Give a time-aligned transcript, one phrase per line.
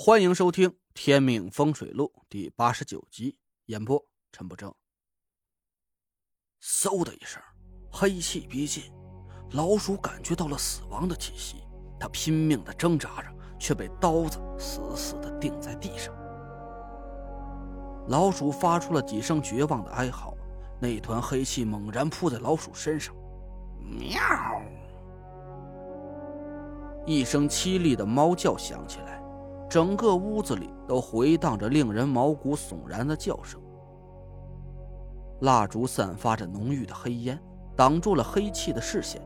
[0.00, 4.72] 欢迎收听《天命风水录》第八十九集，演播陈不正。
[6.62, 7.42] 嗖的一声，
[7.90, 8.84] 黑气逼近，
[9.50, 11.64] 老鼠感觉到了死亡的气息，
[11.98, 16.14] 它拼命的挣扎着，却被刀子死死的钉在地上。
[18.06, 20.32] 老鼠发出了几声绝望的哀嚎，
[20.80, 23.12] 那团黑气猛然扑在老鼠身上，
[23.80, 24.20] 喵！
[27.04, 29.18] 一声凄厉的猫叫响起来。
[29.68, 33.60] 整个屋子里都回荡着令人毛骨悚然的叫声。
[35.42, 37.38] 蜡烛散发着浓郁的黑烟，
[37.76, 39.22] 挡住了黑气的视线，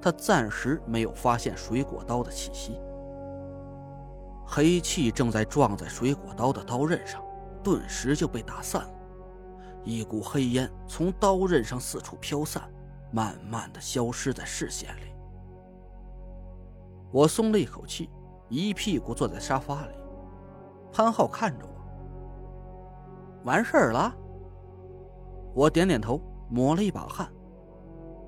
[0.00, 2.80] 他暂时没有发现水果刀的气息。
[4.46, 7.22] 黑气正在撞在水果刀的刀刃上，
[7.62, 8.94] 顿时就被打散了。
[9.84, 12.62] 一股黑烟从刀刃上四处飘散，
[13.12, 15.12] 慢慢的消失在视线里。
[17.12, 18.08] 我松了一口气。
[18.52, 19.94] 一屁股坐在沙发里，
[20.92, 21.72] 潘浩看着我。
[23.44, 24.14] 完事儿了。
[25.54, 27.32] 我点点头，抹了一把汗。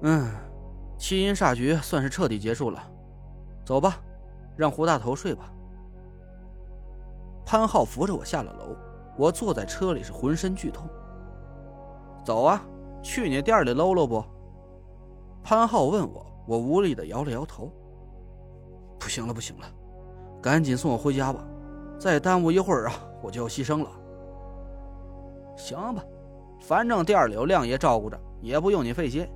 [0.01, 0.33] 嗯，
[0.97, 2.83] 七阴煞局算是彻底结束了。
[3.67, 4.01] 走吧，
[4.57, 5.53] 让胡大头睡吧。
[7.45, 8.75] 潘浩扶着我下了楼，
[9.19, 10.89] 我坐在车里是浑身剧痛。
[12.25, 12.65] 走啊，
[13.03, 14.25] 去你店里搂搂不？
[15.43, 17.71] 潘浩问我，我无力的摇了摇头。
[18.99, 19.67] 不行了，不行了。
[20.45, 21.43] 赶紧送我回家吧，
[21.99, 22.93] 再耽误一会儿啊，
[23.23, 23.91] 我就要牺牲了。
[25.57, 26.05] 行吧，
[26.61, 29.27] 反正店里有亮爷照顾着，也不用你费心。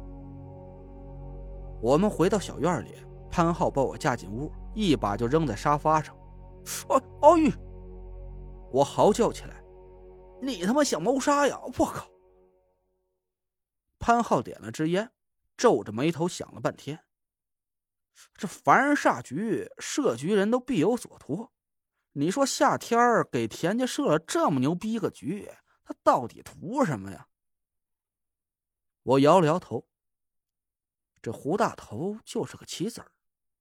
[1.80, 2.94] 我们回到小院里，
[3.30, 6.14] 潘浩把我架进屋，一把就扔在沙发上。
[6.90, 7.50] 哦，奥玉！
[8.70, 9.64] 我嚎叫起来
[10.42, 11.58] ：“你他妈想谋杀呀！
[11.78, 12.06] 我靠！”
[13.98, 15.10] 潘浩点了支烟，
[15.56, 17.00] 皱着眉头想了半天。
[18.34, 21.50] 这凡人煞局，设局人都必有所图。
[22.12, 22.98] 你说夏天
[23.30, 25.50] 给田家设了这么牛逼一个局，
[25.84, 27.28] 他到底图什么呀？
[29.02, 29.88] 我摇了摇头。
[31.20, 33.10] 这胡大头就是个棋子儿，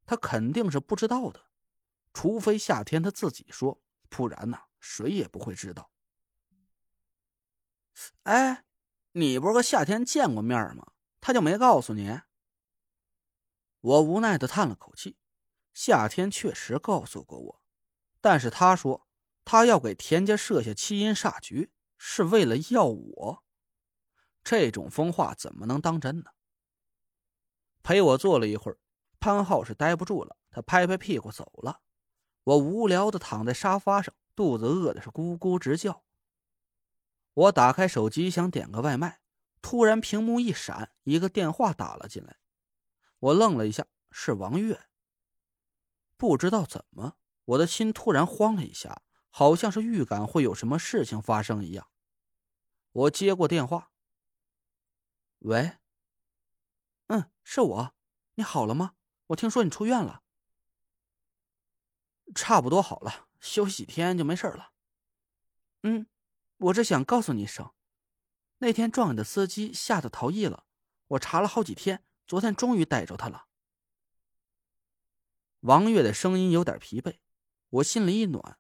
[0.06, 1.44] 他肯定是不知道的，
[2.14, 5.90] 除非夏天他自己说，不然呢，谁也不会知道。
[8.24, 8.64] 哎，
[9.14, 10.92] 你不是和夏天见过面吗？
[11.20, 12.22] 他就没告诉你？
[13.88, 15.16] 我无奈的叹了口气，
[15.74, 17.62] 夏天确实告诉过我，
[18.20, 19.08] 但是他说
[19.46, 23.46] 他要给田家设下七阴煞局，是为了要我。
[24.44, 26.32] 这种疯话怎么能当真呢？
[27.82, 28.78] 陪我坐了一会儿，
[29.22, 31.80] 潘浩是待不住了，他拍拍屁股走了。
[32.44, 36.04] 我无聊的躺在沙发上，肚子饿的是咕咕直叫。
[37.34, 39.22] 我打开手机想点个外卖，
[39.62, 42.36] 突然屏幕一闪，一个电话打了进来。
[43.20, 44.88] 我愣了一下，是王月。
[46.18, 51.90] 不知道怎么，我的心突然慌了一下，好像是预感会有什么事情发生一样。
[52.92, 53.92] 我接过电话
[55.40, 55.78] ：“喂，
[57.08, 57.96] 嗯，是我，
[58.36, 58.96] 你好了吗？
[59.28, 60.24] 我听说你出院了。
[62.34, 64.72] 差不多好了，休息几天就没事了。
[65.84, 66.08] 嗯，
[66.58, 67.72] 我只想告诉你一声，
[68.58, 70.66] 那天撞你的司机吓得逃逸了，
[71.10, 73.48] 我查了好几天。”昨天终于逮着他了。
[75.62, 77.20] 王月的声音有点疲惫，
[77.70, 78.60] 我心里一暖。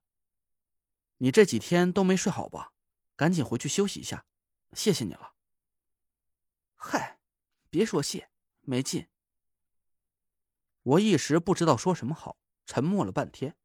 [1.17, 2.73] 你这几天都没睡好吧？
[3.15, 4.25] 赶紧回去休息一下，
[4.73, 5.33] 谢谢你了。
[6.75, 7.19] 嗨，
[7.69, 8.29] 别说谢，
[8.61, 9.09] 没劲。
[10.83, 13.57] 我一时不知道说什么好，沉默了半天。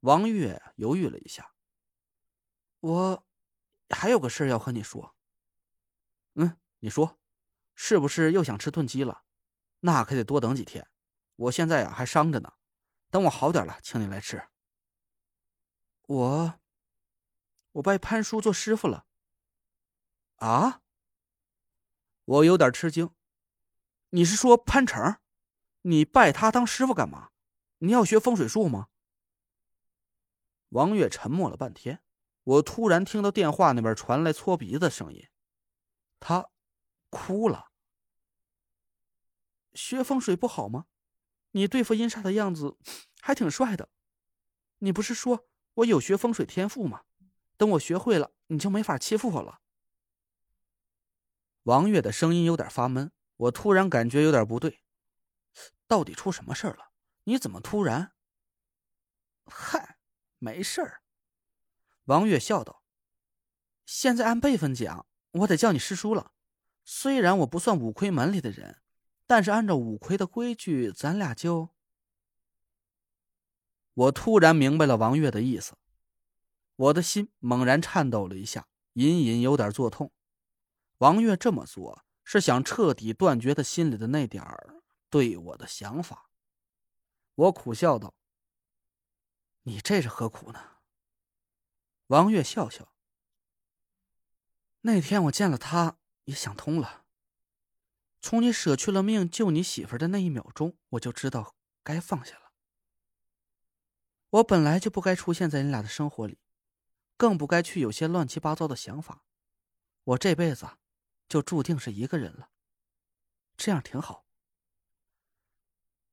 [0.00, 1.54] 王月犹豫了一下，
[2.80, 3.26] 我
[3.90, 5.16] 还有个事要和你说。
[6.34, 7.17] 嗯，你说。
[7.80, 9.22] 是不是又想吃炖鸡了？
[9.80, 10.88] 那可得多等几天。
[11.36, 12.54] 我现在呀还伤着呢，
[13.08, 14.48] 等我好点了，请你来吃。
[16.08, 16.58] 我，
[17.70, 19.06] 我拜潘叔做师傅了。
[20.38, 20.82] 啊？
[22.24, 23.14] 我有点吃惊。
[24.10, 25.18] 你是说潘成？
[25.82, 27.30] 你拜他当师傅干嘛？
[27.78, 28.88] 你要学风水术吗？
[30.70, 32.02] 王月沉默了半天，
[32.42, 35.28] 我突然听到电话那边传来搓鼻子的声音，
[36.18, 36.50] 他
[37.10, 37.67] 哭了。
[39.78, 40.86] 学风水不好吗？
[41.52, 42.76] 你对付阴煞的样子
[43.20, 43.88] 还挺帅的。
[44.78, 47.04] 你不是说我有学风水天赋吗？
[47.56, 49.60] 等我学会了，你就没法欺负我了。
[51.62, 54.82] 王月的声音有点发闷，我突然感觉有点不对，
[55.86, 56.90] 到底出什么事了？
[57.22, 58.12] 你怎么突然？
[59.46, 59.98] 嗨，
[60.38, 61.02] 没事儿。
[62.06, 62.82] 王月笑道
[63.86, 66.32] ：“现在按辈分讲，我得叫你师叔了。
[66.84, 68.82] 虽然我不算五魁门里的人。”
[69.28, 71.68] 但是按照五魁的规矩，咱俩就……
[73.92, 75.76] 我突然明白了王月的意思，
[76.76, 80.10] 我的心猛然颤抖了一下，隐隐有点作痛。
[80.96, 86.30] 王月这么做是想彻底断绝他心里的那点儿对我的想法。
[87.34, 88.14] 我苦笑道
[89.64, 90.78] ：“你这是何苦呢？”
[92.08, 92.94] 王月笑笑
[94.80, 97.04] ：“那天我见了他，也想通了。
[98.20, 102.52] 从你舍去了命救你媳妇的那一秒钟，我就知道该放下了。”
[104.30, 106.38] 我本来就不该出现在你俩的生活里，
[107.16, 109.24] 更不该去有些乱七八糟的想法。
[110.04, 110.68] 我这辈子
[111.28, 112.50] 就注定是一个人了，
[113.56, 114.26] 这样挺好。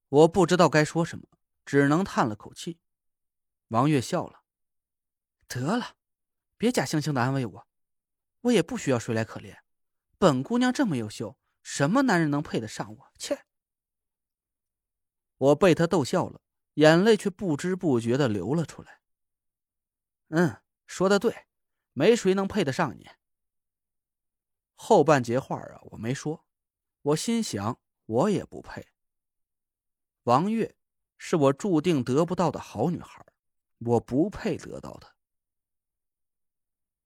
[0.07, 1.25] 我不知道该说什么，
[1.66, 2.80] 只能叹了口气。
[3.69, 4.44] 王月笑了
[5.50, 5.98] ：“得了，
[6.56, 7.68] 别假惺惺的安慰我，
[8.42, 9.57] 我也不需要谁来可怜。
[10.18, 13.12] 本姑娘这么优秀，什么男人能配得上我？
[13.18, 13.46] 切！”
[15.38, 16.40] 我被他逗笑了。
[16.76, 19.00] 眼泪却不知不觉的流了出来。
[20.28, 21.48] 嗯，说的对，
[21.94, 23.10] 没谁能配得上你。
[24.74, 26.46] 后半截话啊，我没说，
[27.02, 28.90] 我心想我也不配。
[30.24, 30.76] 王月
[31.18, 33.26] 是我注定得不到的好女孩，
[33.78, 35.16] 我不配得到她。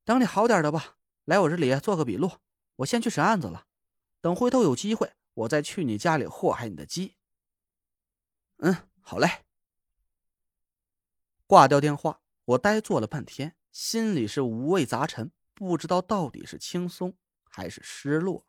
[0.04, 2.40] 等你好点的吧，来我这里做个笔录，
[2.78, 3.68] 我先去审案子了。
[4.22, 7.16] 等回头有机会，我再去你家里祸害你的鸡。
[8.58, 9.46] 嗯，好嘞。
[11.48, 18.46] 挂掉电话，我呆坐了半天，心里是五味杂陈，不知道到底是轻松还是失落。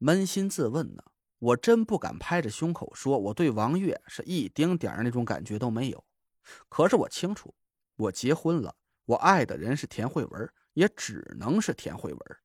[0.00, 1.04] 扪心自问呢，
[1.38, 6.04] 我真不敢拍着胸口说我对王月是一丁点儿那种感觉都没有。
[6.68, 7.54] 可是我清楚，
[7.94, 8.74] 我结婚了，
[9.04, 12.41] 我爱的人是田慧文，也只能是田慧文。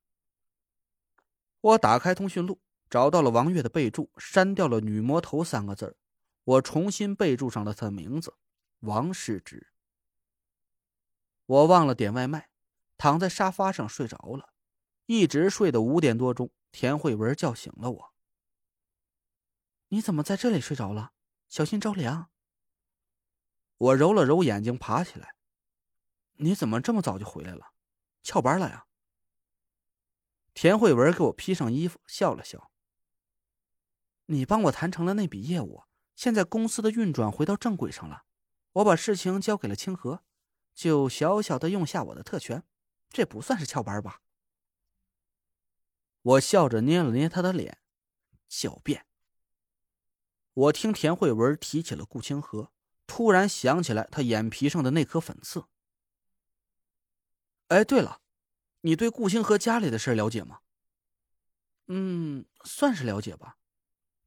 [1.61, 5.97] 我打开通讯录，找到了王月的备注，删掉了“女魔头”三个字
[6.43, 8.35] 我重新备注上了她的名字。
[8.81, 9.67] 王世之，
[11.45, 12.49] 我忘了点外卖，
[12.97, 14.53] 躺在沙发上睡着了，
[15.07, 16.51] 一直睡到五点多钟。
[16.71, 18.13] 田慧文叫醒了我
[19.89, 21.13] ：“你怎么在这里睡着了？
[21.47, 22.29] 小心着凉。”
[23.77, 25.33] 我揉了揉眼睛，爬起来
[26.37, 27.73] ：“你怎么这么早就回来了？
[28.21, 28.85] 翘班了呀？”
[30.59, 32.71] 田慧文给我披上衣服，笑了笑
[34.25, 35.83] ：“你帮我谈成了那笔业务，
[36.15, 38.23] 现在公司的运转回到正轨上了。”
[38.73, 40.23] 我把事情交给了清河，
[40.73, 42.63] 就小小的用下我的特权，
[43.11, 44.23] 这不算是翘班吧？
[46.23, 47.77] 我笑着捏了捏他的脸，
[48.49, 49.05] 狡辩。
[50.55, 52.71] 我听田慧文提起了顾清河，
[53.05, 55.65] 突然想起来他眼皮上的那颗粉刺。
[57.67, 58.21] 哎，对了，
[58.87, 60.61] 你对顾清河家里的事了解吗？
[61.87, 63.57] 嗯，算是了解吧。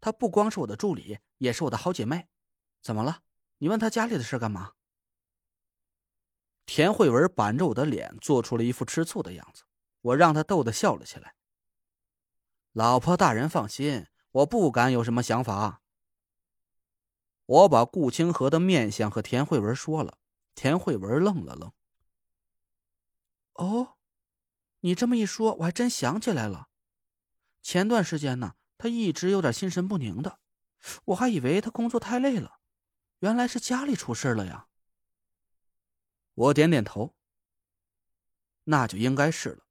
[0.02, 2.28] 她不光是我的助理，也是我的好姐妹。
[2.82, 3.22] 怎么了？
[3.56, 4.72] 你问她家里的事干嘛？
[6.66, 9.64] 田慧文板着我的脸，做出了一副吃醋的样子。
[10.02, 11.36] 我让他逗得笑了起来。
[12.72, 15.80] 老婆大人放心，我不敢有什么想法。
[17.46, 20.18] 我把顾清河的面相和田慧文说了。
[20.54, 21.72] 田慧文愣了愣。
[23.54, 23.96] 哦，
[24.80, 26.68] 你这么一说，我还真想起来了。
[27.62, 30.40] 前段时间呢，他一直有点心神不宁的，
[31.06, 32.60] 我还以为他工作太累了。
[33.18, 34.68] 原来是家里出事了呀！
[36.32, 37.14] 我点点头。
[38.64, 39.66] 那就应该是了，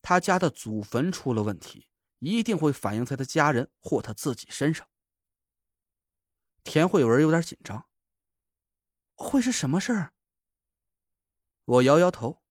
[0.00, 1.88] 他家的祖坟出了问题，
[2.20, 4.86] 一定会反映在他家人或他自己身上。
[6.62, 7.88] 田慧文有点紧张，
[9.14, 10.12] 会是什么事儿？
[11.64, 12.43] 我摇摇头，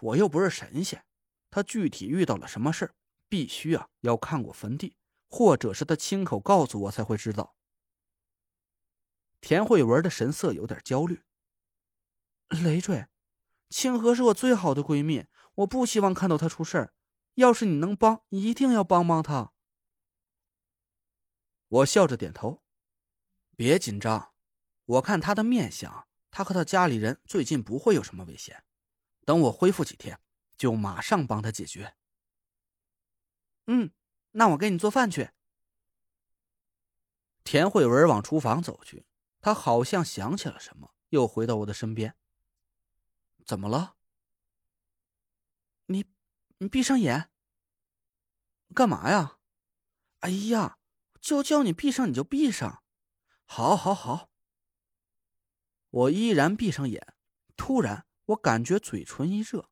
[0.00, 1.04] 我又不是神仙，
[1.50, 2.94] 他具体遇到了什么事儿，
[3.28, 4.96] 必须啊要看过坟地，
[5.28, 7.54] 或者是他亲口告诉我才会知道。
[9.40, 11.22] 田慧文的神色有点焦虑。
[12.48, 13.06] 累赘，
[13.68, 15.26] 清河是我最好的闺蜜，
[15.56, 16.94] 我不希望看到她出事儿。
[17.34, 19.52] 要是你能帮，一定要帮帮她。
[21.68, 22.62] 我笑着点头。
[23.54, 24.32] 别紧张，
[24.84, 28.64] 我看她的面相，她和她家里人最近不会有什么危险。
[29.28, 30.18] 等我恢复几天，
[30.56, 31.94] 就马上帮他解决。
[33.66, 33.92] 嗯，
[34.30, 35.32] 那我给你做饭去。
[37.44, 39.04] 田慧文往厨房走去。
[39.42, 42.16] 他好像想起了什么，又回到我的身边。
[43.44, 43.96] 怎么了？
[45.84, 46.06] 你，
[46.56, 47.30] 你闭上眼。
[48.74, 49.40] 干嘛呀？
[50.20, 50.78] 哎呀，
[51.20, 52.82] 就叫你闭上你就闭上。
[53.44, 54.30] 好，好，好。
[55.90, 57.14] 我依然闭上眼。
[57.58, 59.68] 突然，我感觉嘴唇一热。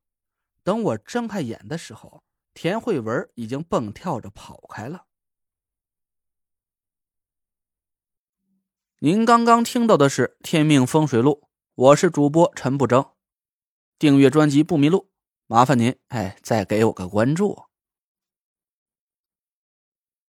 [0.63, 2.23] 等我睁开眼的时候，
[2.53, 5.05] 田慧文已经蹦跳着跑开了。
[8.99, 11.43] 您刚刚听到的是《天命风水录》，
[11.75, 13.11] 我是主播陈不争。
[13.99, 15.11] 订阅专辑不迷路，
[15.45, 17.66] 麻烦您哎，再给我个关注。